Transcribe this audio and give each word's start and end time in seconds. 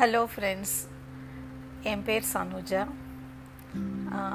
Hello 0.00 0.20
friends 0.34 0.76
என் 1.82 2.02
பேர் 2.04 2.24
Sanuja. 2.34 2.82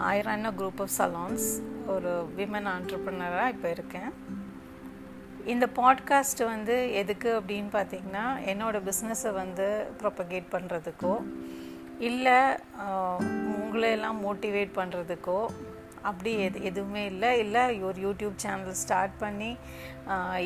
I 0.04 0.22
run 0.22 0.46
a 0.46 0.52
group 0.52 0.81
of 0.84 0.92
salons 0.97 1.46
ஒரு 1.88 2.12
விமன் 2.38 2.68
ஆண்டர்ப்ரனராக 2.74 3.47
இப்போ 3.47 3.70
இருக்கேன். 3.70 4.10
இந்த 5.46 5.67
பாட்காஸ்ட் 5.76 6.44
வந்து 6.46 6.94
எதுக்கு 6.94 7.31
அப்படின்னு 7.40 7.72
பார்த்தீங்கன்னா 7.78 8.26
என்னோடய 8.51 8.90
பிஸ்னஸை 8.90 9.33
வந்து 9.33 9.88
ப்ரொப்பகேட் 10.01 10.47
பண்ணுறதுக்கோ 10.51 11.15
இல்லை 12.00 12.38
உங்களையெல்லாம் 13.63 14.22
மோட்டிவேட் 14.28 14.74
பண்ணுறதுக்கோ 14.76 15.40
அப்படி 16.12 16.31
எது 16.48 16.58
எதுவுமே 16.70 17.03
இல்லை. 17.12 17.30
இல்லை 17.44 17.63
ஒரு 17.90 17.98
யூடியூப் 18.05 18.35
சேனல் 18.44 18.77
ஸ்டார்ட் 18.84 19.16
பண்ணி 19.23 19.52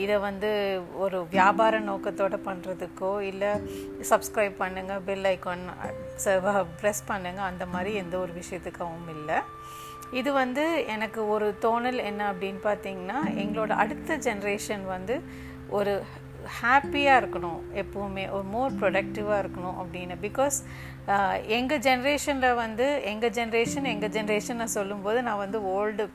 இதை 0.03 0.17
வந்து 0.27 0.49
ஒரு 1.03 1.17
வியாபார 1.35 1.79
நோக்கத்தோடு 1.89 2.37
பண்ணுறதுக்கோ 2.47 3.11
இல்லை 3.31 3.51
சப்ஸ்கிரைப் 4.11 4.55
பண்ணுங்கள் 4.63 5.03
பெல் 5.09 5.27
ஐக்கான் 5.33 5.65
ப்ரெஸ் 6.81 7.03
பண்ணுங்கள் 7.11 7.49
அந்த 7.51 7.67
மாதிரி 7.73 7.93
எந்த 8.03 8.17
ஒரு 8.23 8.33
விஷயத்துக்காகவும் 8.41 9.11
இல்லை. 9.17 9.39
இது 10.19 10.29
வந்து 10.41 10.63
எனக்கு 10.95 11.21
ஒரு 11.33 11.47
தோணல் 11.65 11.99
என்ன 12.09 12.21
அப்படின்னு 12.31 12.61
பார்த்தீங்கன்னா 12.69 13.19
எங்களோட 13.43 13.71
அடுத்த 13.83 14.17
ஜென்ரேஷன் 14.27 14.85
வந்து 14.95 15.17
ஒரு 15.77 15.93
ஹாப்பியாக 16.59 17.19
இருக்கணும் 17.21 17.61
எப்போவுமே 17.81 18.23
ஒரு 18.35 18.43
மோர் 18.43 18.77
ப்ரொடக்டிவாக 18.81 19.41
இருக்கணும் 19.43 19.77
அப்படின்னு. 19.81 20.15
பிகாஸ் 20.27 20.57
எங்கள் 21.57 21.83
ஜென்ரேஷனில் 21.87 22.55
வந்து 22.55 22.87
எங்கள் 23.11 23.33
ஜென்ரேஷன் 23.37 23.87
எங்கள் 23.93 24.13
ஜென்ரேஷன் 24.17 24.59
நான் 24.61 24.77
சொல்லும்போது 24.79 25.19
நான் 25.27 25.43
வந்து 25.45 25.61
ஓல்டு 25.77 26.05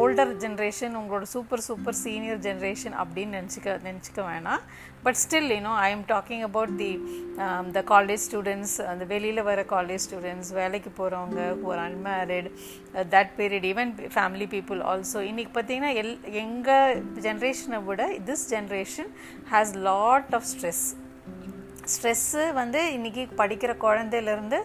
ஓல்டர் 0.00 0.34
ஜென்ரேஷன் 0.44 0.94
உங்களோட 1.00 1.22
சூப்பர் 1.22 1.64
சூப்பர் 1.68 1.98
சீனியர் 2.04 2.38
ஜென்ரேஷன் 2.38 2.96
அப்படின்னு 3.02 3.36
நினச்சிக்க 3.38 3.78
நினச்சிக்க 3.88 4.20
வேணாம். 4.30 4.62
But 5.06 5.18
still 5.22 5.50
you know 5.50 5.72
I 5.80 5.88
am 5.90 6.04
talking 6.08 6.42
about 6.42 6.74
the 6.78 6.90
the 7.72 7.82
college 7.90 8.22
students 8.24 8.74
அந்த 8.86 9.04
வெளியில் 9.04 9.42
வர 9.42 9.62
காலேஜ் 9.72 10.04
ஸ்டூடெண்ட்ஸ் 10.06 10.50
வேலைக்கு 10.52 10.92
போகிறவங்க 10.98 11.40
ஒரு 11.68 11.78
unmarried 11.84 12.48
that 13.14 13.32
period 13.36 13.66
even 13.70 13.92
family 14.14 14.48
people 14.54 14.80
also 14.90 15.22
இன்றைக்கி 15.28 15.52
பார்த்தீங்கன்னா 15.54 15.94
எல் 16.02 16.14
எங்கள் 16.42 17.02
ஜென்ரேஷனை 17.22 17.80
விட 17.84 18.06
this 18.26 18.46
generation 18.50 19.10
has 19.52 19.74
lot 19.88 20.32
of 20.34 20.48
stress 20.52 20.84
stress 21.90 22.44
வந்து 22.54 22.80
இன்றைக்கி 22.92 23.24
படிக்கிற 23.36 23.72
குழந்தையிலேருந்து 23.82 24.58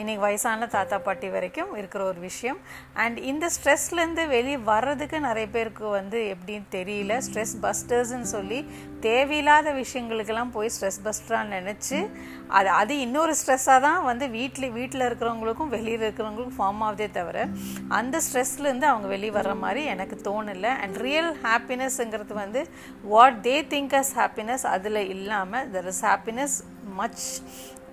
இன்றைக்கி 0.00 0.18
வயசான 0.18 0.66
தாத்தா 0.66 0.98
பாட்டி 0.98 1.28
வரைக்கும் 1.28 1.70
இருக்கிற 1.76 2.04
ஒரு 2.04 2.20
விஷயம். 2.20 2.58
அண்ட் 2.94 3.18
இந்த 3.18 3.48
ஸ்ட்ரெஸ்லேருந்து 3.54 4.28
வெளியே 4.28 4.56
வர்றதுக்கு 4.56 5.20
நிறைய 5.20 5.46
பேருக்கு 5.48 5.84
வந்து 5.88 6.18
எப்படின்னு 6.32 6.66
தெரியல. 6.70 7.20
ஸ்ட்ரெஸ் 7.26 7.54
பஸ்டர்ஸ்ன்னு 7.62 8.28
சொல்லி 8.32 8.58
தேவையில்லாத 9.00 9.72
விஷயங்களுக்கெல்லாம் 9.72 10.50
போய் 10.50 10.70
ஸ்ட்ரெஸ் 10.74 11.00
பஸ்டரான்னு 11.04 11.56
நினச்சி 11.58 12.10
அது 12.48 12.68
அது 12.68 13.00
இன்னொரு 13.00 13.34
ஸ்ட்ரெஸ்ஸாக 13.40 13.80
தான் 13.86 14.04
வந்து 14.04 14.28
வீட்டில் 14.28 14.70
வீட்டில் 14.70 15.00
இருக்கிறவங்களுக்கும் 15.00 15.72
வெளியில் 15.76 16.04
இருக்கிறவங்களுக்கும் 16.10 16.58
ஃபார்ம் 16.58 16.84
ஆகுதே 16.88 17.10
தவிர 17.10 17.48
அந்த 17.88 18.20
ஸ்ட்ரெஸ்லேருந்து 18.26 18.88
அவங்க 18.92 19.08
வெளியே 19.14 19.30
வர்ற 19.30 19.58
மாதிரி 19.58 19.84
எனக்கு 19.84 20.18
தோணலை. 20.28 20.72
அண்ட் 20.84 20.96
ரியல் 20.96 21.32
ஹாப்பினஸ்ங்கிறது 21.42 22.36
வந்து 22.42 22.62
what 23.02 23.40
they 23.42 23.56
think 23.74 23.96
as 24.02 24.14
happiness 24.16 24.66
அதில் 24.76 25.02
இல்லாமல் 25.08 25.70
there 25.70 25.90
is 25.94 26.04
happiness 26.04 26.56
much 26.98 27.24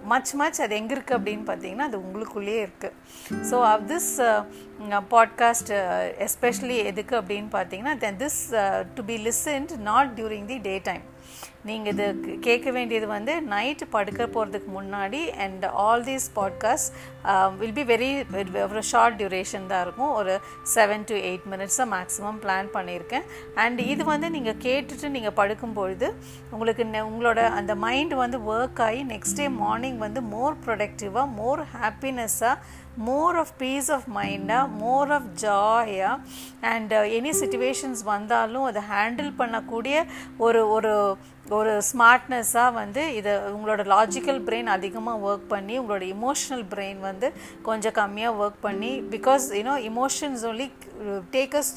much 0.05 0.31
much 0.33 0.61
அது 0.61 0.75
எங்கே 0.75 0.93
இருக்குது 0.95 1.17
அப்படின்னு 1.17 1.45
பார்த்தீங்கன்னா 1.47 1.87
அது 1.87 1.97
உங்களுக்குள்ளேயே 1.99 2.61
இருக்குது 2.65 2.93
so 3.51 3.57
of 3.63 3.85
this 3.87 4.11
podcast 5.09 5.71
especially 6.27 6.77
எதுக்கு 6.83 7.15
அப்படின்னு 7.21 7.49
பார்த்தீங்கன்னா 7.51 7.95
then 7.97 8.17
this 8.17 8.39
to 8.95 9.03
be 9.03 9.17
listened 9.29 9.73
not 9.81 10.11
during 10.19 10.45
the 10.45 10.57
day 10.59 10.75
time 10.83 11.03
நீங்கள் 11.67 11.93
இது 11.93 12.05
கேட்க 12.47 12.71
வேண்டியது 12.71 13.07
வந்து 13.07 13.33
நைட்டு 13.51 13.85
படுக்க 13.89 14.23
போகிறதுக்கு 14.25 14.69
முன்னாடி 14.77 15.21
and 15.43 15.65
all 15.83 16.03
these 16.03 16.25
podcast 16.35 16.89
will 17.59 17.77
be 17.79 17.85
very 17.91 18.09
ஒரு 18.63 18.81
ஷார்ட் 18.91 19.17
டியூரேஷன் 19.21 19.69
தான் 19.71 19.83
இருக்கும். 19.85 20.11
ஒரு 20.19 20.33
செவன் 20.75 21.05
டு 21.09 21.15
எயிட் 21.29 21.45
மினிட்ஸ் 21.51 21.79
தான் 21.81 21.91
மேக்ஸிமம் 21.93 22.39
பிளான் 22.43 22.69
பண்ணியிருக்கேன். 22.75 23.27
அண்ட் 23.63 23.79
இது 23.93 24.03
வந்து 24.03 24.29
நீங்கள் 24.29 24.59
கேட்டுட்டு 24.67 25.09
நீங்கள் 25.09 25.37
படுக்கும்பொழுது 25.39 26.09
உங்களுக்கு 26.51 26.85
உங்களோட 27.09 27.41
அந்த 27.59 27.75
மைண்ட் 27.85 28.13
வந்து 28.13 28.39
ஒர்க் 28.53 28.81
ஆகி 28.87 29.01
நெக்ஸ்ட் 29.13 29.39
டே 29.41 29.47
மார்னிங் 29.63 29.97
வந்து 29.97 30.21
மோர் 30.33 30.57
ப்ரொடக்டிவாக 30.65 31.27
மோர் 31.39 31.61
ஹாப்பினஸ்ஸாக 31.75 32.55
மோர் 33.05 33.35
ஆஃப் 33.35 33.53
பீஸ் 33.57 33.91
ஆஃப் 33.91 34.07
மைண்டாக 34.15 34.65
மோர் 34.81 35.11
ஆஃப் 35.11 35.29
ஜாயாக 35.41 36.17
அண்ட் 36.73 36.93
எனி 37.17 37.31
சுச்சுவேஷன்ஸ் 37.41 38.03
வந்தாலும் 38.03 38.63
அதை 38.63 38.81
ஹேண்டில் 38.91 39.31
பண்ணக்கூடிய 39.37 39.95
ஒரு 40.37 40.61
ஒரு 40.69 40.93
ஒரு 41.45 41.71
ஸ்மார்ட்னஸ்ஸாக 41.87 42.71
வந்து 42.73 43.01
இதை 43.15 43.31
உங்களோட 43.53 43.81
லாஜிக்கல் 43.85 44.39
பிரெயின் 44.45 44.69
அதிகமாக 44.69 45.25
ஒர்க் 45.27 45.47
பண்ணி 45.47 45.73
உங்களோட 45.79 46.03
இமோஷனல் 46.13 46.65
பிரெயின் 46.73 46.99
வந்து 46.99 47.27
கொஞ்சம் 47.61 47.95
கம்மியாக 47.97 48.39
ஒர்க் 48.39 48.61
பண்ணி 48.61 48.91
because 49.11 49.45
you know 49.57 49.75
emotions 49.89 50.43
only 50.49 50.67
takes 51.31 51.71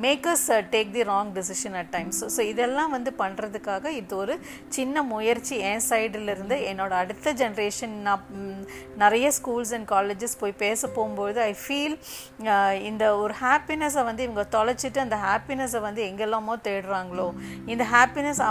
makers 0.00 0.46
take 0.70 0.90
the 0.92 1.02
wrong 1.02 1.30
decision 1.32 1.76
at 1.76 1.90
times 1.90 2.20
so 2.36 2.40
இதெல்லாம் 2.42 2.90
வந்து 2.90 3.10
பண்ணுறதுக்காக 3.18 3.84
இது 3.92 4.16
ஒரு 4.16 4.34
சின்ன 4.68 5.02
முயற்சி. 5.04 5.54
என் 5.70 5.84
சைடிலிருந்து 5.88 6.56
என்னோட 6.70 6.92
அடுத்த 7.02 7.34
ஜென்ரேஷன் 7.42 7.94
நான் 8.02 8.24
நிறைய 8.96 9.26
ஸ்கூல்ஸ் 9.38 9.72
அண்ட் 9.74 9.88
காலேஜஸ் 9.88 10.36
போய் 10.38 10.56
பேச 10.64 10.80
போகும்போது 10.88 11.38
ஐ 11.42 11.52
ஃபீல் 11.64 11.96
uh, 12.48 12.72
இந்த 12.88 13.04
ஒரு 13.16 13.34
ஹாப்பினஸை 13.42 14.04
வந்து 14.04 14.24
இவங்க 14.26 14.44
தொலைச்சிட்டு 14.56 14.98
அந்த 14.98 15.18
ஹாப்பினஸை 15.26 15.80
வந்து 15.80 16.02
எங்கெல்லாமோ 16.10 16.56
தேடுறாங்களோ 16.68 17.28
இந்த 17.66 17.86
ஹாப்பினஸ் 17.92 18.42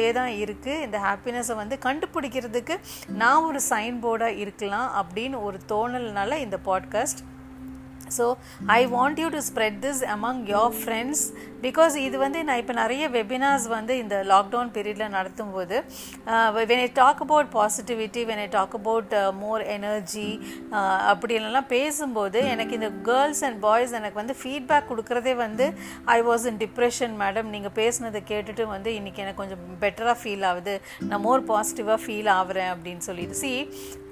உள்ளே 0.00 0.12
தான் 0.12 0.34
இருக்குது 0.42 0.82
இந்த 0.82 0.98
ஹாப்பினஸை 0.98 1.54
வந்து 1.54 1.76
கண்டுபிடிக்கிறதுக்கு 1.84 2.74
நான் 3.12 3.44
ஒரு 3.44 3.60
சைன் 3.68 3.96
போர்டாக 4.02 4.38
இருக்கலாம் 4.38 4.88
அப்படின்னு 5.00 5.36
ஒரு 5.42 5.58
தோணல்னால 5.68 6.38
இந்த 6.38 6.56
podcast 6.64 7.20
so 8.18 8.26
I 8.78 8.80
want 8.96 9.20
you 9.22 9.28
to 9.36 9.42
spread 9.50 9.78
this 9.86 10.02
among 10.16 10.42
your 10.54 10.74
friends 10.82 11.24
because 11.64 11.94
இது 12.06 12.16
வந்து 12.24 12.38
நான் 12.48 12.60
இப்போ 12.62 12.74
நிறைய 12.80 13.04
வெபினார்ஸ் 13.16 13.66
வந்து 13.74 13.94
இந்த 14.02 14.16
லாக்டவுன் 14.32 14.70
பீரியடில் 14.76 15.14
நடத்தும் 15.16 15.52
போது 15.56 15.76
when 16.70 16.82
I 16.84 16.88
talk 17.00 17.22
about 17.24 17.50
positivity 17.56 18.22
when 18.30 18.42
I 18.44 18.48
talk 18.56 18.76
about 18.80 19.14
more 19.42 19.64
energy 19.76 20.28
அப்படின்லாம் 21.12 21.70
பேசும்போது 21.76 22.40
எனக்கு 22.54 22.78
இந்த 22.80 22.90
கேர்ள்ஸ் 23.10 23.42
அண்ட் 23.48 23.60
பாய்ஸ் 23.66 23.96
எனக்கு 24.00 24.20
வந்து 24.22 24.36
ஃபீட்பேக் 24.42 24.88
கொடுக்குறதே 24.92 25.34
வந்து 25.44 25.66
I 26.16 26.18
was 26.30 26.46
in 26.50 26.60
depression 26.64 27.14
madam 27.24 27.52
நீங்கள் 27.56 27.76
பேசுனதை 27.80 28.22
கேட்டுட்டு 28.32 28.66
வந்து 28.74 28.90
இன்றைக்கி 28.98 29.22
எனக்கு 29.24 29.40
கொஞ்சம் 29.42 29.64
பெட்டராக 29.84 30.16
ஃபீல் 30.22 30.44
ஆகுது. 30.50 30.74
நான் 31.10 31.24
மோர் 31.26 31.42
பாசிட்டிவாக 31.50 31.98
ஃபீல் 32.04 32.30
ஆகுறேன் 32.38 32.70
அப்படின்னு 32.74 33.02
சொல்லிட்டு. 33.08 33.36
சி 33.42 33.52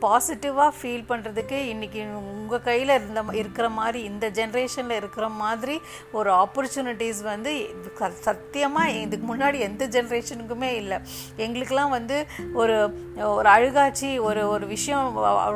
பாசிட்டிவாக 0.04 0.72
ஃபீல் 0.78 1.06
பண்ணுறதுக்கு 1.08 1.58
இன்றைக்கி 1.72 2.00
உங்கள் 2.32 2.62
கையில் 2.66 2.92
இருந்த 2.97 3.22
இருக்கிற 3.41 3.66
மாதிரி 3.78 3.88
மாதிரி 3.88 4.00
இந்த 4.12 4.26
ஜென்ரேஷனில் 4.38 4.99
இருக்கிற 5.00 5.26
மாதிரி 5.43 5.76
ஒரு 6.19 6.31
ஆப்பர்ச்சுனிட்டிஸ் 6.43 7.21
வந்து 7.32 7.53
சத்தியமாக 8.26 8.97
இதுக்கு 9.04 9.26
முன்னாடி 9.31 9.59
எந்த 9.69 9.84
ஜென்ரேஷனுக்குமே 9.94 10.71
இல்லை. 10.81 10.99
எங்களுக்கெல்லாம் 11.44 11.94
வந்து 11.99 12.16
ஒரு 12.60 12.76
ஒரு 13.37 13.49
அழுகாச்சி 13.54 14.10
ஒரு 14.28 14.43
ஒரு 14.54 14.65
விஷயம் 14.75 15.06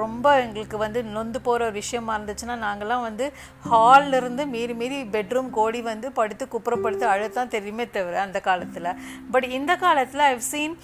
ரொம்ப 0.04 0.26
எங்களுக்கு 0.44 0.76
வந்து 0.84 1.00
நொந்து 1.16 1.38
போகிற 1.46 1.66
ஒரு 1.68 1.76
விஷயமா 1.82 2.12
இருந்துச்சுன்னா 2.18 2.56
நாங்கள்லாம் 2.66 3.04
வந்து 3.08 3.26
ஹால்லேருந்து 3.70 4.46
மீறி 4.54 4.74
மீறி 4.80 4.98
பெட்ரூம் 5.16 5.50
கோடி 5.58 5.82
வந்து 5.90 6.08
படுத்து 6.18 6.44
குப்புறப்படுத்து 6.54 7.06
அழுத்தான் 7.14 7.52
தெரியுமே 7.56 7.86
தவிர 7.96 8.20
அந்த 8.26 8.40
காலத்தில். 8.48 8.90
பட் 9.34 9.48
இந்த 9.58 9.72
காலத்தில் 9.84 10.24
ஐவ் 10.32 10.44
சீன் 10.52 10.76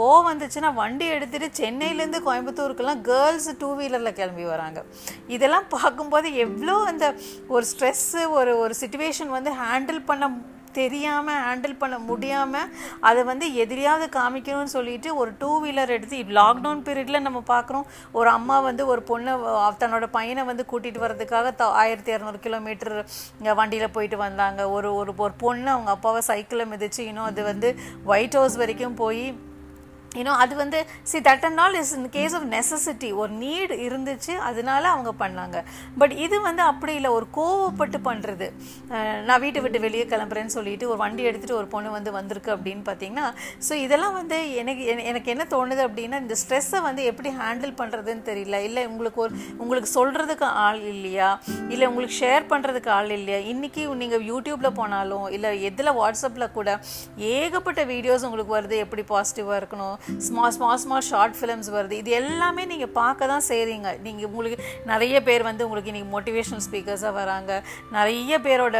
கோவம் 0.00 0.28
வந்துச்சுன்னா 0.32 0.72
வண்டி 0.80 1.06
எடுத்துகிட்டு 1.16 1.50
சென்னையிலேருந்து 1.62 2.20
கோயம்புத்தூருக்கெல்லாம் 2.28 3.02
கேர்ள்ஸ் 3.10 3.50
டூ 3.62 3.70
வீலரில் 3.80 4.16
கிளம்பி 4.18 4.44
வராங்க. 4.54 4.80
இதெல்லாம் 5.36 5.68
பார்க்கும்போது 5.76 6.28
எவ்வளோ 6.54 6.74
அந்த 6.90 7.06
ஒரு 7.54 7.64
ஸ்ட்ரெஸ்ஸு 7.72 8.24
ஒரு 8.38 8.52
ஒரு 8.64 8.74
சுச்சுவேஷன் 8.82 9.36
வந்து 9.36 9.52
ஹேண்டில் 9.62 10.02
பண்ண 10.10 10.32
தெரியாமல் 10.78 11.40
ஹேண்டில் 11.42 11.74
பண்ண 11.82 11.96
முடியாமல் 12.08 12.70
அதை 13.08 13.20
வந்து 13.28 13.46
எதிரியாவது 13.62 14.06
காமிக்கணும்னு 14.16 14.74
சொல்லிட்டு 14.76 15.08
ஒரு 15.20 15.30
டூ 15.42 15.50
வீலர் 15.64 15.92
எடுத்து 15.96 16.18
லாக்டவுன் 16.38 16.82
பீரியடில் 16.86 17.24
நம்ம 17.26 17.42
பார்க்குறோம். 17.52 17.86
ஒரு 18.18 18.28
அம்மா 18.38 18.56
வந்து 18.68 18.82
ஒரு 18.92 19.02
பொண்ணை 19.10 19.34
தன்னோட 19.82 20.06
பையனை 20.16 20.44
வந்து 20.50 20.64
கூட்டிகிட்டு 20.72 21.04
வர்றதுக்காக 21.04 21.54
த 21.60 21.70
ஆயிரத்தி 21.82 22.12
இரநூறு 22.14 22.40
கிலோமீட்டர் 22.46 22.94
வண்டியில் 23.60 23.94
போயிட்டு 23.96 24.18
வந்தாங்க. 24.26 24.60
ஒரு 24.76 24.90
ஒரு 25.00 25.14
ஒரு 25.26 25.36
பொண்ணு 25.44 25.70
அவங்க 25.76 25.92
அப்பாவை 25.96 26.22
சைக்கிளை 26.30 26.66
மிதிச்சு 26.74 27.02
இன்னும் 27.10 27.30
அது 27.30 27.44
வந்து 27.52 27.70
ஒயிட் 28.14 28.38
ஹவுஸ் 28.40 28.60
வரைக்கும் 28.62 29.00
போய் 29.02 29.24
ஏன்னோ 30.20 30.32
அது 30.44 30.54
வந்து 30.62 30.78
see 31.10 31.18
that 31.28 31.46
and 31.48 31.60
all 31.64 31.78
is 31.82 31.92
in 31.98 32.08
case 32.16 32.34
of 32.38 32.46
necessity 32.56 33.10
ஒரு 33.20 33.32
நீடு 33.44 33.76
இருந்துச்சு 33.86 34.34
அதனால 34.48 34.82
அவங்க 34.94 35.12
பண்ணாங்க. 35.22 35.56
பட் 36.00 36.14
இது 36.24 36.36
வந்து 36.48 36.62
அப்படி 36.70 36.92
இல்லை. 37.00 37.12
ஒரு 37.18 37.28
கோவப்பட்டு 37.38 38.00
பண்ணுறது 38.08 38.48
நான் 39.28 39.42
வீட்டை 39.44 39.60
விட்டு 39.64 39.78
வெளியே 39.86 40.04
கிளம்புறேன்னு 40.12 40.54
சொல்லிட்டு 40.58 40.88
ஒரு 40.92 40.98
வண்டி 41.04 41.22
எடுத்துகிட்டு 41.28 41.58
ஒரு 41.60 41.68
பொண்ணு 41.74 41.90
வந்து 41.96 42.10
வந்திருக்கு 42.18 42.50
அப்படின்னு 42.56 42.84
பார்த்தீங்கன்னா 42.90 43.26
ஸோ 43.68 43.72
இதெல்லாம் 43.84 44.16
வந்து 44.20 44.38
எனக்கு 44.62 44.84
எனக்கு 45.10 45.32
என்ன 45.34 45.46
தோணுது 45.54 45.82
அப்படின்னா 45.88 46.20
இந்த 46.24 46.36
ஸ்ட்ரெஸ்ஸை 46.42 46.82
வந்து 46.88 47.02
எப்படி 47.10 47.30
ஹேண்டில் 47.40 47.74
பண்ணுறதுன்னு 47.80 48.24
தெரியல. 48.30 48.58
இல்லை 48.68 48.84
உங்களுக்கு 48.92 49.20
ஒரு 49.24 49.34
உங்களுக்கு 49.62 49.90
சொல்கிறதுக்கு 49.98 50.46
ஆள் 50.66 50.82
இல்லையா? 50.94 51.30
இல்லை 51.72 51.84
உங்களுக்கு 51.90 52.16
ஷேர் 52.22 52.44
பண்ணுறதுக்கு 52.52 52.90
ஆள் 52.98 53.12
இல்லையா? 53.18 53.40
இன்றைக்கி 53.52 53.82
நீங்கள் 54.02 54.24
யூடியூப்பில் 54.30 54.76
போனாலும் 54.80 55.26
இல்லை 55.36 55.50
எதில் 55.70 55.96
வாட்ஸ்அப்பில் 56.00 56.54
கூட 56.58 56.78
ஏகப்பட்ட 57.34 57.82
வீடியோஸ் 57.92 58.26
உங்களுக்கு 58.28 58.56
வருது. 58.58 58.78
எப்படி 58.86 59.04
பாசிட்டிவாக 59.12 59.60
இருக்கணும்? 59.62 59.96
Small 60.26 60.52
small 60.56 60.80
small 60.82 61.04
short 61.10 61.36
films 61.38 61.68
வருது. 61.74 61.94
இது 62.02 62.10
எல்லாமே 62.20 62.62
நீங்கள் 62.72 62.92
பார்க்க 62.98 63.28
தான் 63.32 63.44
செய்கிறீங்க 63.48 63.88
நீங்கள் 64.06 64.28
உங்களுக்கு 64.30 64.58
நிறைய 64.90 65.16
பேர் 65.28 65.44
வந்து 65.48 65.64
உங்களுக்கு 65.66 65.90
இன்றைக்கி 65.92 66.10
மோட்டிவேஷனல் 66.14 66.64
ஸ்பீக்கர்ஸாக 66.66 67.12
வராங்க. 67.20 67.52
நிறைய 67.96 68.38
பேரோட 68.46 68.76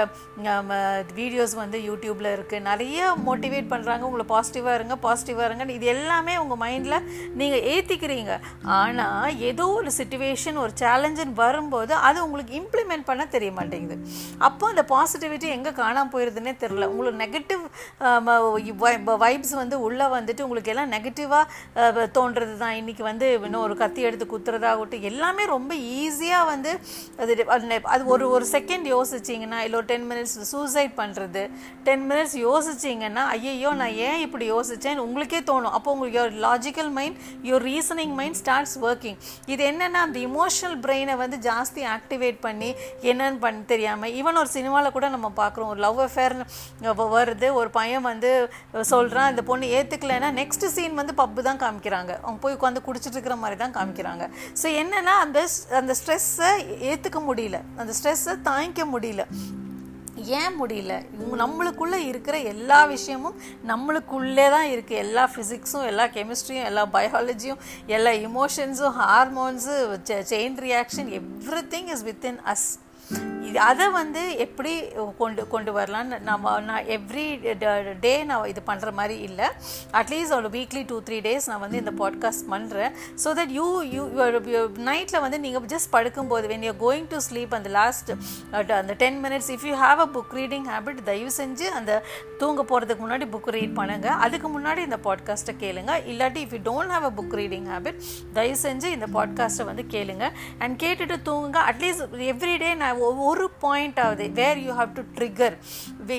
வீடியோஸ் 1.20 1.54
வந்து 1.62 1.78
யூடியூப்பில் 1.88 2.30
இருக்குது 2.34 2.64
நிறைய 2.70 3.12
மோட்டிவேட் 3.28 3.70
பண்ணுறாங்க 3.72 4.04
உங்களை 4.08 4.26
பாசிட்டிவாக 4.34 4.76
இருங்க 4.78 4.96
பாசிட்டிவாக 5.06 5.46
இருங்க 5.48 5.66
இது 5.78 5.88
எல்லாமே 5.94 6.34
உங்கள் 6.42 6.60
மைண்டில் 6.64 6.98
நீங்கள் 7.40 7.64
ஏற்றிக்கிறீங்க 7.74 8.32
ஆனால் 8.78 9.38
ஏதோ 9.50 9.66
ஒரு 9.78 9.92
சுச்சுவேஷன் 9.98 10.60
ஒரு 10.64 10.74
சேலஞ்சுன்னு 10.82 11.40
வரும்போது 11.42 11.94
அது 12.08 12.18
உங்களுக்கு 12.26 12.54
இம்ப்ளிமெண்ட் 12.60 13.08
பண்ண 13.10 13.22
தெரிய 13.36 13.50
மாட்டேங்குது. 13.58 13.98
அப்போ 14.48 14.64
அந்த 14.72 14.84
பாசிட்டிவிட்டி 14.94 15.48
எங்கே 15.56 15.72
காணாமல் 15.82 16.12
போயிருதுன்னே 16.14 16.54
தெரில 16.62 16.90
உங்களுக்கு 16.92 17.22
நெகட்டிவ் 17.24 17.62
வைப்ஸ் 19.24 19.54
வந்து 19.62 19.76
உள்ளே 19.86 20.06
வந்துட்டு 20.18 20.44
உங்களுக்கு 20.46 20.72
எல்லாம் 20.72 20.92
நெகட்டிவ் 20.94 21.12
நெகட்டிவாக 21.14 22.04
தோன்றது 22.16 22.54
தான் 22.56 22.76
இன்றைக்கி 22.78 23.02
வந்து 23.02 23.26
இன்னும் 23.46 23.64
ஒரு 23.64 23.74
கத்தி 23.76 24.00
எடுத்து 24.02 24.26
குத்துறதாகட்டும் 24.26 25.04
எல்லாமே 25.10 25.44
ரொம்ப 25.46 25.72
ஈஸியாக 25.98 26.46
வந்து 26.46 26.70
அது 27.22 27.34
அது 27.94 28.02
ஒரு 28.06 28.24
ஒரு 28.28 28.46
செகண்ட் 28.52 28.86
யோசிச்சிங்கன்னா 28.90 29.58
இல்லை 29.64 29.76
ஒரு 29.78 29.88
டென் 29.92 30.06
மினிட்ஸ் 30.10 30.36
சூசைட் 30.50 30.92
பண்ணுறது 31.00 31.42
டென் 31.84 32.04
மினிட்ஸ் 32.10 32.36
யோசிச்சிங்கன்னா 32.40 33.24
ஐயையோ 33.34 33.70
நான் 33.72 33.96
ஏன் 34.08 34.20
இப்படி 34.20 34.46
யோசித்தேன் 34.50 35.02
உங்களுக்கே 35.04 35.40
தோணும். 35.50 35.74
அப்போ 35.76 35.92
உங்களுக்கு 35.92 36.18
your 36.20 36.34
logical 36.46 36.90
mind 36.90 37.16
your 37.42 37.64
reasoning 37.64 38.14
mind 38.14 38.38
starts 38.42 38.76
working 38.82 39.18
இது 39.46 39.62
என்னென்னா 39.70 40.02
அந்த 40.06 40.18
இமோஷனல் 40.28 40.76
பிரெயினை 40.84 41.16
வந்து 41.16 41.38
ஜாஸ்தி 41.48 41.84
ஆக்டிவேட் 41.96 42.40
பண்ணி 42.40 42.70
என்னன்னு 43.02 43.40
பண்ண 43.40 43.62
தெரியாமல் 43.66 44.12
ஈவன் 44.14 44.40
ஒரு 44.42 44.52
சினிமாவில் 44.56 44.96
கூட 44.98 45.08
நம்ம 45.08 45.30
பார்க்குறோம் 45.36 45.72
ஒரு 45.74 45.82
லவ் 45.86 46.02
அஃபேர் 46.06 46.36
வருது 47.16 47.48
ஒரு 47.54 47.70
பையன் 47.70 48.06
வந்து 48.10 48.32
சொல்கிறான் 48.92 49.30
இந்த 49.32 49.42
பொண்ணு 49.44 49.72
ஏற்றுக்கலைன்னா 49.78 50.30
நெக்ஸ்ட் 50.34 50.66
சீன் 50.74 50.94
வந்து 50.94 51.03
வந்து 51.04 51.20
பப்பு 51.22 51.40
தான் 51.48 51.62
காமிக்கிறாங்க. 51.64 52.12
அவங்க 52.24 52.38
போய் 52.44 52.56
உட்காந்து 52.58 52.86
குடிச்சிட்டு 52.86 53.16
இருக்கிற 53.18 53.36
மாதிரி 53.42 53.58
தான் 53.64 53.76
காமிக்கிறாங்க. 53.80 54.24
ஸோ 54.62 54.66
என்னென்னா 54.82 55.16
அந்த 55.24 55.40
அந்த 55.80 55.92
ஸ்ட்ரெஸ்ஸை 56.00 56.52
ஏற்றுக்க 56.92 57.20
முடியல. 57.28 57.60
அந்த 57.82 57.92
ஸ்ட்ரெஸ்ஸை 57.98 58.34
தாங்கிக்க 58.48 58.84
முடியல. 58.94 59.24
ஏன் 60.40 60.54
முடியல? 60.58 60.94
நம்மளுக்குள்ளே 61.40 61.98
இருக்கிற 62.10 62.36
எல்லா 62.52 62.78
விஷயமும் 62.92 63.38
நம்மளுக்குள்ளே 63.70 64.46
தான் 64.54 64.68
இருக்குது 64.74 65.00
எல்லா 65.04 65.24
ஃபிசிக்ஸும் 65.32 65.86
எல்லா 65.90 66.04
கெமிஸ்ட்ரியும் 66.16 66.68
எல்லா 66.70 66.84
பயாலஜியும் 66.96 67.60
எல்லா 67.96 68.12
இமோஷன்ஸும் 68.28 68.96
hormones 69.00 69.76
chain 70.32 70.58
reaction 70.66 71.10
everything 71.74 71.90
is 71.96 72.04
within 72.10 72.40
us 72.54 72.66
அதை 73.68 73.86
வந்து 73.98 74.22
எப்படி 74.44 74.72
கொண்டு 75.18 75.42
கொண்டு 75.54 75.70
வரலான்னு 75.76 76.16
நம்ம 76.28 76.54
நான் 76.68 76.86
எவ்ரி 76.96 77.26
டே 78.04 78.14
நான் 78.30 78.48
இது 78.52 78.62
பண்ணுற 78.70 78.92
மாதிரி 78.98 79.16
இல்லை. 79.28 79.48
அட்லீஸ்ட் 80.00 80.36
ஒரு 80.38 80.50
வீக்லி 80.56 80.82
டூ 80.90 80.98
த்ரீ 81.08 81.18
டேஸ் 81.26 81.48
நான் 81.50 81.62
வந்து 81.64 81.80
இந்த 81.82 81.94
பாட்காஸ்ட் 82.02 82.46
பண்ணுறேன் 82.54 82.92
ஸோ 83.24 83.34
தட் 83.40 83.54
யூ 83.58 83.66
யூ 83.94 84.04
நைட்டில் 84.90 85.22
வந்து 85.26 85.40
நீங்கள் 85.44 85.70
ஜஸ்ட் 85.74 85.92
படுக்கும்போது 85.96 86.50
when 86.52 86.66
you 86.68 86.74
going 86.86 87.08
to 87.14 87.20
sleep 87.28 87.54
அந்த 87.58 87.72
லாஸ்ட் 87.78 88.10
uh, 88.10 88.62
அந்த 88.80 88.94
ten 89.04 89.20
minutes 89.24 89.50
if 89.56 89.66
you 89.70 89.74
have 89.84 90.00
a 90.06 90.08
book 90.16 90.34
reading 90.40 90.66
habit 90.72 91.00
தயவு 91.10 91.32
செஞ்சு 91.40 91.68
அந்த 91.78 91.92
தூங்க 92.42 92.62
போகிறதுக்கு 92.70 93.04
முன்னாடி 93.04 93.26
புக் 93.34 93.50
ரீட் 93.56 93.74
பண்ணுங்கள் 93.80 94.18
அதுக்கு 94.24 94.48
முன்னாடி 94.56 94.80
இந்த 94.88 94.98
பாட்காஸ்ட்டை 95.06 95.54
கேளுங்க. 95.64 95.92
இல்லாட்டி 96.12 96.40
if 96.44 96.54
you 96.56 96.60
don't 96.70 96.92
have 96.94 97.06
a 97.10 97.12
book 97.18 97.36
reading 97.40 97.66
habit 97.72 97.98
தயவு 98.38 98.58
செஞ்சு 98.66 98.88
இந்த 98.96 99.08
பாட்காஸ்ட்டை 99.16 99.66
வந்து 99.70 99.84
கேளுங்க. 99.94 100.24
அண்ட் 100.62 100.76
கேட்டுட்டு 100.84 101.18
தூங்குங்க. 101.28 101.60
அட்லீஸ்ட் 101.70 102.16
எவ்ரிடே 102.32 102.72
நான் 102.82 103.02
ஒரு 103.28 103.43
point 103.48 103.98
of 103.98 104.18
the 104.18 104.28
where 104.28 104.56
you 104.56 104.74
have 104.74 104.94
to 104.94 105.04
trigger 105.16 105.58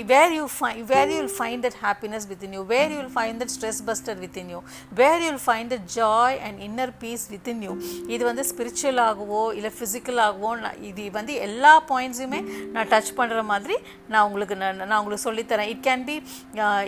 where 0.06 0.34
you 0.34 0.46
find 0.54 0.80
where 0.88 1.10
you 1.12 1.20
will 1.20 1.34
find 1.38 1.64
that 1.66 1.78
happiness 1.82 2.26
within 2.30 2.54
you 2.54 2.62
where 2.66 2.92
you 2.92 3.00
will 3.02 3.14
find 3.18 3.36
that 3.42 3.54
stress 3.56 3.82
buster 3.86 4.18
within 4.20 4.50
you 4.50 4.60
where 4.94 5.20
you 5.24 5.30
will 5.32 5.44
find 5.46 5.70
the 5.70 5.80
joy 5.96 6.38
and 6.46 6.60
inner 6.68 6.94
peace 7.02 7.26
within 7.32 7.60
you 7.62 7.74
இது 8.08 8.22
வந்து 8.26 8.44
spiritual 8.52 9.02
ஆகவோ 9.08 9.42
இல்லை 9.54 9.72
ஃபிசிக்கலாகவோ 9.78 10.52
நான் 10.60 10.80
இது 10.84 11.06
வந்து 11.12 11.34
எல்லா 11.48 11.74
பாயிண்ட்ஸுமே 11.90 12.40
நான் 12.72 12.90
touch 12.94 13.12
பண்ணுற 13.20 13.44
மாதிரி 13.46 13.78
நான் 14.08 14.24
உங்களுக்கு 14.24 14.56
நான் 14.56 14.82
நான் 14.84 15.00
உங்களுக்கு 15.00 15.26
சொல்லித்தரேன். 15.28 15.70
இட் 15.74 15.84
கேன் 15.88 16.06
பி 16.10 16.16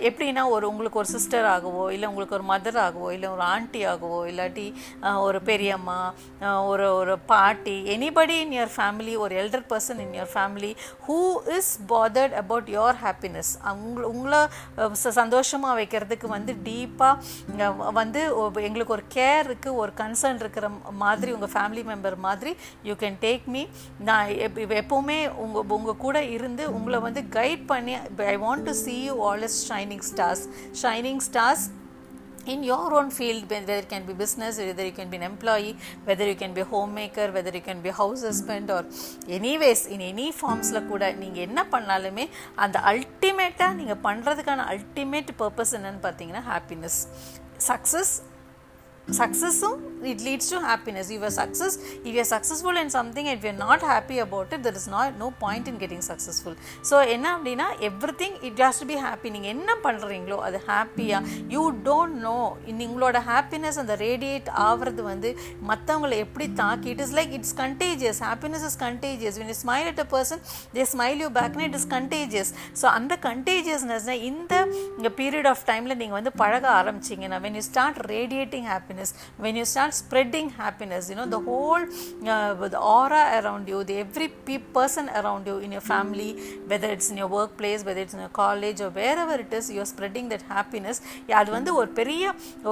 எப்படின்னா 0.08 0.44
ஒரு 0.54 0.64
உங்களுக்கு 0.68 1.00
ஒரு 1.02 1.08
சிஸ்டர் 1.08 1.48
ஆகவோ 1.54 1.84
இல்லை 1.94 2.08
உங்களுக்கு 2.08 2.36
ஒரு 2.38 2.46
மதர் 2.50 2.78
ஆகவோ 2.84 3.08
இல்லை 3.16 3.28
ஒரு 3.28 3.44
ஆண்டி 3.48 3.82
ஆகவோ 3.84 4.20
இல்லாட்டி 4.30 4.66
ஒரு 5.26 5.40
பெரியம்மா 5.42 5.98
ஒரு 6.70 6.86
ஒரு 7.00 7.14
பாட்டி 7.26 7.76
எனிபடி 7.94 8.36
இன் 8.44 8.54
யுவர் 8.58 8.74
ஃபேமிலி 8.76 9.16
ஒரு 9.24 9.34
elder 9.42 9.66
person 9.72 10.00
in 10.04 10.14
your 10.18 10.32
family 10.34 10.72
who 11.06 11.18
is 11.58 11.72
bothered 11.92 12.36
about 12.42 12.70
your 12.70 12.87
happiness 13.02 13.50
உங்களை 13.80 14.06
உங்களை 14.08 14.40
சந்தோஷமாக 15.18 15.78
வைக்கிறதுக்கு 15.80 16.28
வந்து 16.28 16.52
டீப்பாக 16.64 17.90
வந்து 17.92 18.20
எங்களுக்கு 18.62 18.96
ஒரு 18.96 19.04
கேர் 19.14 19.44
இருக்குது 19.44 19.74
ஒரு 19.74 19.92
கன்சர்ன் 19.96 20.40
இருக்கிற 20.40 20.68
மாதிரி 20.98 21.32
உங்கள் 21.32 21.52
ஃபேமிலி 21.52 21.84
மெம்பர் 21.84 22.16
மாதிரி 22.18 22.52
யூ 22.82 22.94
கேன் 22.94 23.18
டேக் 23.20 23.46
மீ 23.46 23.64
நான் 24.00 24.28
எப்போவுமே 24.80 25.18
உங்கள் 25.36 25.66
உங்கள் 25.70 25.96
கூட 25.96 26.18
இருந்து 26.28 26.64
உங்களை 26.72 27.00
வந்து 27.00 27.22
கைட் 27.32 27.64
பண்ணி 27.66 27.96
I 28.28 28.38
want 28.38 28.66
to 28.66 28.74
see 28.84 28.96
you 29.04 29.16
all 29.24 29.42
is 29.42 29.60
shining 29.68 30.06
stars 30.10 30.44
shining 30.82 31.22
stars 31.28 31.66
in 32.52 32.60
your 32.64 32.86
own 32.94 33.08
field 33.10 33.42
whether 33.50 33.76
it 33.82 33.88
can 33.88 34.04
be 34.08 34.14
business 34.14 34.54
whether 34.60 34.84
you 34.84 34.94
can 34.98 35.08
be 35.12 35.18
an 35.20 35.26
employee 35.32 35.72
whether 36.08 36.26
you 36.30 36.36
can 36.42 36.52
be 36.52 36.62
a 36.66 36.68
homemaker 36.72 37.26
whether 37.36 37.52
you 37.58 37.64
can 37.68 37.80
be 37.80 37.90
a 37.94 37.98
house 38.00 38.22
husband 38.22 38.68
or 38.76 38.82
anyways 39.38 39.82
in 39.94 40.02
any 40.10 40.28
ஃபார்ம்ஸில் 40.38 40.86
கூட 40.90 41.04
நீங்கள் 41.22 41.44
என்ன 41.48 41.60
பண்ணாலுமே 41.74 42.24
அந்த 42.64 42.78
அல்டிமேட்டாக 42.92 43.78
நீங்கள் 43.80 44.00
பண்ணுறதுக்கான 44.06 44.66
ultimate 44.74 45.32
purpose 45.42 45.74
என்னன்னு 45.78 46.02
பார்த்தீங்கன்னா 46.06 46.42
happiness 46.50 46.98
success 47.68 48.12
சக்ஸஸும் 49.18 49.78
it 50.02 50.20
leads 50.20 50.50
to 50.52 50.58
happiness 50.60 51.08
you 51.10 51.18
are 51.20 51.34
success 51.38 51.76
if 52.04 52.16
you 52.18 52.24
successful 52.30 52.78
in 52.82 52.92
something 52.96 53.26
it 53.26 53.44
you 53.44 53.52
not 53.52 53.84
happy 53.84 54.18
about 54.18 54.52
it 54.52 54.64
there 54.66 54.74
is 54.74 54.88
not 54.88 55.16
no 55.18 55.28
point 55.40 55.68
in 55.68 55.78
getting 55.78 56.04
successful 56.08 56.56
so 56.90 56.98
என்ன 57.06 57.26
அப்படின்னா 57.36 57.68
everything 58.22 58.36
it 58.42 58.60
has 58.60 58.80
to 58.82 58.86
be 58.86 58.98
happy 58.98 59.30
நீங்கள் 59.30 59.50
என்ன 59.50 59.76
பண்ணுறீங்களோ 59.86 60.38
அது 60.38 60.60
ஹாப்பியாக 60.68 61.22
you 61.48 61.64
don't 61.84 62.18
know 62.20 62.36
உங்களோட 62.88 63.20
happiness 63.22 63.76
அந்த 63.78 63.94
radiate 63.96 64.48
ஆகிறது 64.48 65.02
வந்து 65.02 65.30
மற்றவங்களை 65.62 66.16
எப்படி 66.18 66.46
தாக்கி 66.52 66.88
it 66.90 67.00
is 67.00 67.14
like 67.18 67.32
it's 67.32 67.54
contagious 67.54 68.20
happiness 68.28 68.64
is 68.64 68.78
contagious 68.78 69.38
when 69.38 69.48
you 69.48 69.54
smile 69.54 69.86
at 69.86 70.00
a 70.00 70.06
person 70.14 70.40
they 70.74 70.84
smile 70.84 71.20
you 71.20 71.28
பேக்னா 71.28 71.62
it 71.62 71.74
is 71.74 71.88
contagious 71.88 72.50
so 72.82 72.86
அந்த 72.90 73.16
கண்டேஜியஸ்னஸ் 73.22 74.08
இந்த 74.22 75.10
பீரியட் 75.16 75.46
ஆஃப் 75.46 75.64
டைமில் 75.66 75.96
நீங்கள் 75.96 76.18
வந்து 76.20 76.32
பழக 76.32 76.66
ஆரம்பிச்சிங்கன்னா 76.80 77.40
when 77.40 77.54
you 77.54 77.62
start 77.62 78.00
radiating 78.06 78.66
happiness 78.66 78.97
when 79.38 79.54
you 79.54 79.66
start 79.66 79.92
spreading 79.94 80.48
happiness 80.56 81.04
you 81.10 81.16
know 81.16 81.28
the 81.28 81.42
whole 81.42 81.84
uh, 82.26 82.68
the 82.68 82.80
aura 82.90 83.22
around 83.38 83.66
you 83.68 83.80
the 83.84 83.96
every 83.98 84.28
pe- 84.46 84.62
person 84.72 85.06
around 85.12 85.46
you 85.46 85.56
in 85.58 85.72
your 85.72 85.84
family 85.84 86.30
whether 86.66 86.88
it's 86.88 87.10
in 87.10 87.16
your 87.16 87.30
workplace 87.30 87.82
whether 87.82 88.02
it's 88.04 88.14
in 88.14 88.20
your 88.20 88.34
college 88.34 88.80
or 88.80 88.90
wherever 88.92 89.36
it 89.36 89.52
is 89.52 89.70
you're 89.70 89.90
spreading 89.94 90.28
that 90.28 90.44
happiness 90.50 90.98
அது 91.38 91.50
வந்து 91.50 91.70
ஒரு 91.80 91.90
பெரிய 91.92 92.22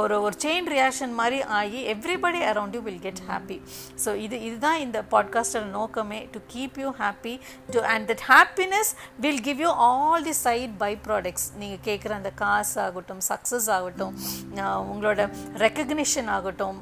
ஒரு 0.01 0.15
ஒரு 0.23 0.37
chain 0.45 0.69
reaction 0.73 1.13
மாதிரி 1.19 1.39
ஆகி 1.59 1.81
everybody 1.93 2.41
around 2.51 2.75
you 2.75 2.83
will 2.87 3.03
get 3.05 3.23
happy 3.29 3.57
so 4.05 4.11
இது 4.25 4.37
இதுதான் 4.47 4.79
இந்த 4.85 4.99
பாட்காஸ்டோட 5.13 5.67
நோக்கமே 5.77 6.21
to 6.35 6.41
keep 6.55 6.79
you 6.83 6.91
happy 7.01 7.35
to 7.75 7.81
and 7.93 8.07
that 8.11 8.25
happiness 8.31 8.91
will 9.25 9.43
give 9.49 9.61
you 9.65 9.71
all 9.87 10.25
the 10.29 10.35
side 10.43 10.75
by 10.85 10.93
products 11.07 11.47
நீங்கள் 11.63 11.83
கேட்குற 11.89 12.13
அந்த 12.21 12.33
காசு 12.43 12.77
ஆகட்டும் 12.87 13.23
சக்ஸஸ் 13.31 13.69
ஆகட்டும் 13.77 14.15
உங்களோட 14.91 15.21
ரெக்கக்னிஷன் 15.59 16.16
ஆகட்டும் 16.37 16.79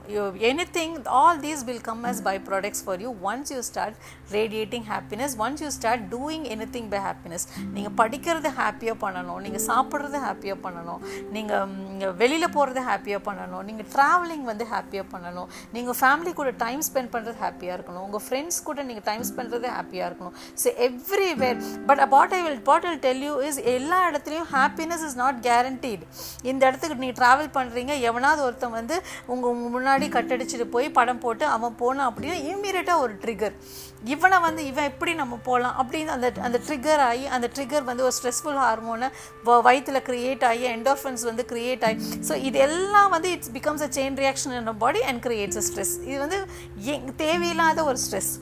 anything 0.77 0.95
all 1.21 1.41
these 1.47 1.65
will 1.69 1.83
come 1.89 2.03
as 2.11 2.23
by 2.29 2.37
products 2.49 2.83
for 2.87 3.03
you 3.05 3.11
once 3.31 3.53
you 3.55 3.61
start 3.71 3.97
radiating 4.33 4.87
happiness 4.93 5.35
once 5.45 5.63
you 5.65 5.71
start 5.71 6.05
doing 6.15 6.45
anything 6.77 6.91
by 6.95 7.01
happiness 7.09 7.47
நீங்கள் 7.77 7.97
படிக்கிறது 8.03 8.53
ஹாப்பியாக 8.61 8.99
பண்ணணும் 9.05 9.41
நீங்கள் 9.47 9.65
சாப்பிட்றது 9.69 10.21
ஹாப்பியாக 10.27 10.59
பண்ணணும் 10.67 11.03
நீங்கள் 11.31 12.15
வெளியில் 12.23 12.53
போகிறது 12.59 12.83
ஹாப்பியாக 12.91 13.23
பண்ணணும் 13.31 13.65
நீங்கள் 13.71 13.91
ட்ராவலிங் 13.97 14.47
வந்து 14.51 14.67
ஹாப்பியாக 14.75 15.07
பண்ணணும் 15.15 15.49
நீங்கள் 15.73 15.99
ஃபேமிலி 16.03 16.33
கூட 16.33 16.51
டைம் 16.65 16.83
ஸ்பெண்ட் 16.91 17.13
பண்ணுறது 17.15 17.39
ஹாப்பியாக 17.45 17.77
இருக்கணும் 17.79 18.05
உங்கள் 18.07 18.25
ஃப்ரெண்ட்ஸ் 18.27 18.63
கூட 18.63 18.83
நீங்கள் 18.83 19.09
டைம் 19.11 19.25
ஸ்பெண்ட் 19.33 19.53
ஹாப்பியாக 19.75 20.09
இருக்கணும். 20.09 20.35
So 20.63 20.69
everywhere 20.89 21.59
but 21.89 22.01
what 22.15 22.35
I 22.39 22.43
will 22.43 22.61
what 22.69 22.87
will 22.89 23.01
tell 23.07 23.23
you 23.29 23.35
is 23.41 23.59
எல்லா 23.75 23.99
இடத்துலையும் 24.11 24.49
ஹாப்பினஸ் 24.55 25.05
இஸ் 25.09 25.17
நாட் 25.23 25.39
கேரண்டீட் 25.49 26.03
இந்த 26.43 26.63
இடத்துக்கு 26.69 27.01
நீங்கள் 27.05 27.21
ட்ராவல் 27.21 27.51
பண்ணுறீங்க 27.59 27.93
எவனாவது 28.09 28.43
ஒருத்தன் 28.43 28.71
வந்து 28.71 29.03
உங்கள் 29.27 29.51
உங்கள் 29.51 29.73
முன்னாடி 29.75 30.07
கட்டடிச்சிட்டு 30.09 30.67
போய் 30.69 30.89
படம் 30.91 31.19
போட்டு 31.19 31.47
அவன் 31.47 31.77
போனான் 31.77 32.09
அப்படின்னா 32.11 32.39
இம்மீடியட்டாக 32.51 33.05
ஒரு 33.05 33.15
ட்ரிகர் 33.23 33.55
இவனை 34.07 34.39
வந்து 34.41 34.67
இவன் 34.67 34.85
எப்படி 34.85 35.15
நம்ம 35.15 35.39
போகலாம் 35.45 35.77
அப்படின்னு 35.83 36.11
அந்த 36.11 36.33
அந்த 36.41 36.61
ட்ரிகர் 36.67 37.03
ஆகி 37.09 37.27
அந்த 37.37 37.47
ட்ரிகர் 37.55 37.85
வந்து 37.85 38.03
ஒரு 38.03 38.15
ஸ்ட்ரெஸ்ஃபுல் 38.19 38.61
ஹார்மோனை 38.63 39.09
வயிற்றில் 39.65 40.05
க்ரியேட் 40.09 40.45
ஆகி 40.45 40.65
என்டோஃபன்ஸ் 40.71 41.25
வந்து 41.25 41.45
க்ரியேட் 41.53 41.85
ஆகி. 41.85 41.99
ஸோ 42.29 42.35
இது 42.43 42.59
எல்லாம் 42.59 43.11
வந்து 43.11 43.31
it's 43.31 43.53
becomes 43.53 43.83
a 43.83 43.91
chain 43.97 44.19
reaction 44.23 44.55
in 44.59 44.73
body 44.79 45.03
and 45.03 45.23
creates 45.27 45.57
a 45.57 45.65
stress 45.69 45.95
இது 46.09 46.19
வந்து 46.19 46.41
தேவையில்லாத 47.17 47.85
ஒரு 47.85 48.01
ஸ்ட்ரெஸ் 48.07 48.33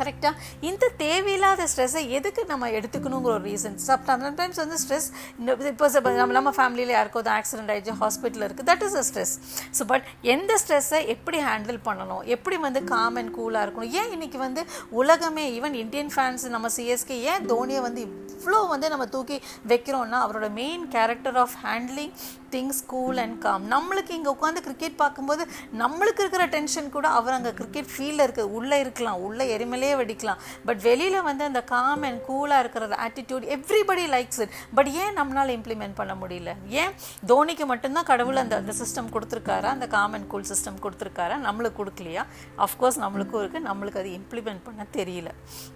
கரெக்டாக 0.00 0.34
இந்த 0.70 0.90
தேவையில்லாத 1.04 1.68
ஸ்ட்ரெஸ்ஸை 1.72 2.04
எதுக்கு 2.18 2.44
நம்ம 2.52 2.70
எடுத்துக்கணுங்கிற 2.78 3.34
ஒரு 3.36 3.44
ரீசன் 3.50 3.78
சம்டைம்ஸ் 4.10 4.60
வந்து 4.62 4.78
ஸ்ட்ரெஸ் 4.84 5.08
இப்போ 5.72 6.12
நம்ம 6.20 6.32
நம்ம 6.38 6.52
ஃபேமிலியில் 6.58 6.94
யாருக்கோ 6.96 7.22
ஆக்சிடென்ட் 7.38 7.72
ஆகிடுச்சு 7.74 7.96
ஹாஸ்பிட்டல் 8.02 8.44
இருக்குது 8.46 8.68
that 8.70 8.84
is 8.88 8.96
a 9.00 9.04
stress 9.08 9.34
so 9.78 9.84
but 9.92 10.06
எந்த 10.34 10.52
ஸ்ட்ரெஸ்ஸை 10.62 11.00
எப்படி 11.14 11.38
ஹேண்டில் 11.48 11.78
பண்ணணும்? 11.88 12.22
எப்படி 12.34 12.56
வந்து 12.66 12.80
காம் 12.92 13.16
அண்ட் 13.20 13.32
கூலாக 13.38 13.64
இருக்கணும்? 13.66 13.92
ஏன் 14.00 14.10
இன்னைக்கு 14.16 14.38
வந்து 14.46 14.62
உலகமே 15.00 15.44
ஈவன் 15.58 15.76
இந்தியன் 15.82 16.12
ஃபேன்ஸ் 16.16 16.44
நம்ம 16.54 16.68
சிஎஸ்கே 16.76 17.16
ஏன் 17.32 17.46
தோனியை 17.52 17.80
வந்து 17.86 18.02
இவ்வளோ 18.34 18.60
வந்து 18.72 18.86
நம்ம 18.92 19.06
தூக்கி 19.14 19.36
வைக்கிறோம்னா 19.72 20.18
அவரோட 20.26 20.46
main 20.60 20.84
character 20.94 21.38
of 21.44 21.56
handling 21.64 22.14
things 22.54 22.80
cool 22.92 23.18
and 23.24 23.38
calm 23.44 23.64
நம்மளுக்கு 23.72 24.12
இங்கே 24.18 24.30
உட்காந்து 24.36 24.60
கிரிக்கெட் 24.66 24.96
பார்க்கும்போது 25.02 25.42
நம்மளுக்கு 25.82 26.22
இருக்கிற 26.24 26.46
டென்ஷன் 26.56 26.88
கூட 26.96 27.08
அவர் 27.18 27.36
அங்கே 27.38 27.52
கிரிக்கெட் 27.60 27.90
ஃபீல்டில் 27.92 28.24
இருக்க 28.26 28.46
உள்ளே 28.58 28.78
இருக்கலாம். 28.84 29.20
உள்ளே 29.28 29.46
எரிமலையே 29.90 29.96
வெடிக்கலாம் 30.00 30.40
பட் 30.68 30.80
வெளியில் 30.88 31.18
வந்து 31.28 31.44
அந்த 31.50 31.60
காம் 31.72 32.04
அண்ட் 32.08 32.20
கூலாக 32.28 32.62
இருக்கிற 32.62 32.88
attitude 33.06 33.44
everybody 33.56 34.04
likes 34.14 34.40
it 34.44 34.54
but 34.76 34.90
ஏன் 35.02 35.14
நம்மளால் 35.18 35.52
இம்ப்ளிமெண்ட் 35.58 35.96
பண்ண 36.00 36.12
முடியல? 36.22 36.50
ஏன் 36.82 36.92
தோனிக்கு 37.30 37.64
மட்டும்தான் 37.72 38.08
கடவுள் 38.10 38.40
அந்த 38.42 38.54
அந்த 38.62 38.72
சிஸ்டம் 38.80 39.10
கொடுத்துருக்காரா? 39.14 39.68
அந்த 39.76 39.86
காம் 39.96 40.14
அண்ட் 40.18 40.28
கூல் 40.32 40.48
சிஸ்டம் 40.52 40.80
கொடுத்துருக்காரா? 40.84 41.36
நம்மளுக்கு 41.46 41.78
கொடுக்கலையா? 41.80 42.24
அஃப்கோர்ஸ் 42.66 43.00
நம்மளுக்கும் 43.04 43.42
இருக்குது 43.42 43.66
நம்மளுக்கு 43.68 44.00
அது 44.02 44.12
இம்ப்ளிமெண்ட் 44.20 44.62
பண்ண 44.68 44.86
தெரியல. 44.98 45.28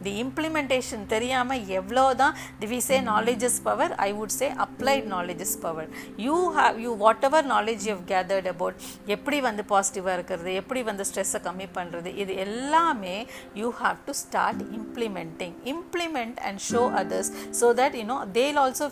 தி 0.06 0.14
இம்ப்ளிமெண்டேஷன் 0.25 1.04
தெரியாமல் 1.14 1.64
எவ்வளோ 1.80 2.06
தான் 2.23 2.35
the 2.62 2.68
we 2.75 2.80
say 2.88 2.99
knowledge 3.12 3.44
is 3.50 3.61
power 3.68 3.94
I 4.09 4.11
would 4.21 4.37
say 4.40 4.49
applied 4.66 5.09
knowledge 5.16 5.44
is 5.49 5.59
power 5.66 5.88
you 6.26 6.38
have 6.59 6.78
you 6.87 6.92
whatever 7.30 7.49
knowledge 7.54 7.85
you 7.90 7.97
gathered 8.12 8.49
about 8.54 8.78
எப்படி 9.16 9.40
வந்து 9.49 9.62
பாசிட்டிவாக 9.75 10.16
இருக்கிறது? 10.18 10.50
எப்படி 10.62 10.80
வந்து 10.90 11.04
ஸ்ட்ரெஸ்ஸை 11.11 11.40
கம்மி 11.49 11.68
பண்ணுறது 11.78 12.11
இது 12.23 12.33
எல்லாமே 12.47 13.16
you 13.61 13.68
have 13.83 13.99
to 14.07 14.13
start 14.13 14.63
implementing 14.79 15.55
implement 15.65 16.39
and 16.41 16.61
show 16.71 16.83
others 16.95 17.31
so 17.61 17.69
that 17.75 17.95
you know 17.95 18.31
they'll 18.33 18.57
also 18.57 18.87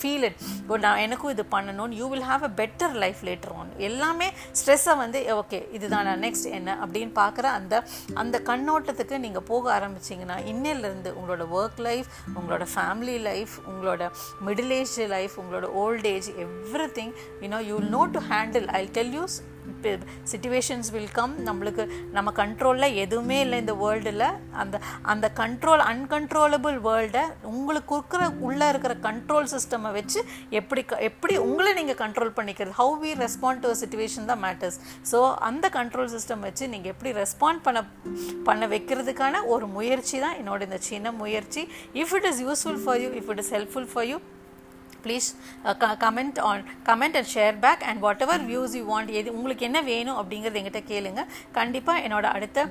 feel 0.00 0.24
it 0.24 0.38
நான் 0.84 0.98
எனக்கும் 0.98 1.30
இது 1.30 1.44
பண்ணணும்னு 1.50 1.92
you 1.92 2.08
will 2.08 2.22
have 2.22 2.44
a 2.44 2.52
better 2.56 2.94
life 2.94 3.20
later 3.24 3.52
on 3.52 3.70
எல்லாமே 3.80 4.28
ஸ்ட்ரெஸ்ஸை 4.60 4.96
வந்து 4.96 5.20
ஓகே 5.34 5.60
இதுதான் 5.72 6.04
நான் 6.04 6.20
நெக்ஸ்ட் 6.20 6.48
என்ன? 6.50 6.78
அப்படின்னு 6.82 7.12
பார்க்குற 7.14 7.44
அந்த 7.52 7.74
அந்த 8.14 8.38
கண்ணோட்டத்துக்கு 8.46 9.18
நீங்கள் 9.18 9.42
போக 9.42 9.78
ஆரம்பிச்சிங்கன்னா 9.78 10.38
இன்னிலேருந்து 10.46 11.12
உங்களோட 11.12 11.46
ஒர்க் 11.52 11.80
லைஃப் 11.80 12.08
உங்களோட 12.36 12.66
ஃபேமிலி 12.74 13.16
லைஃப் 13.20 13.54
உங்களோட 13.68 14.10
மிடில் 14.44 14.70
ஏஜ் 14.70 14.96
லைஃப் 15.08 15.36
உங்களோட 15.38 15.68
old 15.76 16.06
age 16.06 16.30
everything 16.94 17.12
you know 17.42 17.60
you 17.68 17.76
will 17.76 17.90
know 17.90 18.04
to 18.12 18.22
handle 18.30 18.66
I 18.72 18.84
tell 18.92 19.14
use 19.14 19.36
situations 20.24 20.90
will 20.90 21.12
come 21.12 21.34
நம்மளுக்கு 21.44 21.84
நம்ம 22.10 22.32
கண்ட்ரோலில் 22.32 22.94
எதுவுமே 22.94 23.40
இல்லை 23.40 23.58
இந்த 23.58 23.72
வேர்ல்டில் 23.72 24.26
அந்த 24.52 24.80
அந்த 25.02 25.30
கண்ட்ரோல் 25.34 25.78
அன்கண்ட்ரோலபிள் 25.78 26.78
வேர்ல்டை 26.80 27.22
உங்களுக்கு 27.42 27.94
இருக்கிற 27.94 28.30
உள்ளே 28.40 28.68
இருக்கிற 28.68 28.94
கண்ட்ரோல் 28.94 29.48
சிஸ்டமை 29.54 29.92
வச்சு 29.92 30.24
எப்படி 30.50 30.84
எப்படி 30.98 31.36
உங்களை 31.38 31.72
நீங்கள் 31.72 31.94
கண்ட்ரோல் 31.94 32.34
பண்ணிக்கிறது? 32.36 32.70
How 32.70 32.98
we 33.02 33.12
respond 33.24 33.60
to 33.60 33.72
situation 33.74 34.24
தான் 34.24 34.42
மேட்டர்ஸ் 34.44 34.78
ஸோ 35.12 35.34
அந்த 35.40 35.68
கண்ட்ரோல் 35.68 36.12
சிஸ்டம் 36.16 36.40
வச்சு 36.40 36.68
நீங்கள் 36.68 36.90
எப்படி 36.90 37.12
ரெஸ்பாண்ட் 37.12 37.62
பண்ண 37.62 37.84
பண்ண 38.44 38.66
வைக்கிறதுக்கான 38.66 39.44
ஒரு 39.44 39.66
முயற்சி 39.66 40.18
தான் 40.18 40.36
என்னோட 40.42 40.60
இந்த 40.62 40.78
சின்ன 40.78 41.12
முயற்சி. 41.12 41.68
If 41.94 42.14
it 42.14 42.24
is 42.24 42.40
useful 42.40 42.80
for 42.84 43.00
you 43.00 43.08
if 43.08 43.30
it 43.30 43.38
is 43.38 43.52
helpful 43.54 43.88
for 43.94 44.04
you 44.04 44.18
please 45.04 45.28
comment 46.04 46.40
on 46.50 46.62
comment 46.88 47.16
and 47.20 47.30
share 47.34 47.56
back 47.64 47.84
and 47.90 48.00
whatever 48.26 48.44
views 48.50 48.76
you 48.78 48.82
want 48.92 49.12
எது 49.20 49.34
உங்களுக்கு 49.38 49.66
என்ன 49.68 49.82
வேணும் 49.90 50.18
அப்படிங்கிறது 50.20 50.60
எங்கிட்ட 50.60 50.82
கேளுங்க. 50.92 51.22
கண்டிப்பாக 51.58 52.04
என்னோட 52.06 52.26
அடுத்த 52.36 52.66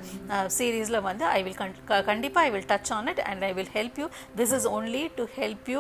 சீரீஸில் 0.57 1.01
வந்து 1.01 1.25
ஐ 1.37 1.39
வில் 1.43 1.59
கண்டிப்பாக 2.05 2.45
I 2.47 2.51
will 2.55 2.67
touch 2.73 2.91
on 2.97 3.07
it 3.07 3.21
and 3.29 3.43
I 3.43 3.51
will 3.53 3.73
help 3.77 3.99
you 4.03 4.07
this 4.37 4.53
is 4.59 4.67
only 4.75 5.03
to 5.19 5.25
help 5.39 5.69
you 5.73 5.79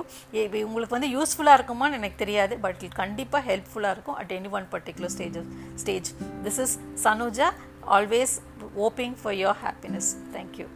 உங்களுக்கு 0.67 0.95
வந்து 0.97 1.11
யூஸ்ஃபுல்லாக 1.17 1.59
இருக்குமான்னு 1.59 1.99
எனக்கு 2.01 2.17
தெரியாது 2.17 2.57
பட் 2.59 2.83
கண்டிப்பாக 3.01 3.43
ஹெல்ப்ஃபுல்லாக 3.51 3.95
இருக்கும் 3.97 4.15
at 4.15 4.33
any 4.39 4.51
one 4.51 4.67
particular 4.75 5.13
stage 5.15 5.39
stage 5.75 6.09
this 6.43 6.61
is 6.65 6.75
Sanuja 7.03 7.49
always 7.97 8.35
hoping 8.87 9.17
for 9.21 9.37
your 9.43 9.59
happiness 9.63 10.11
thank you 10.33 10.67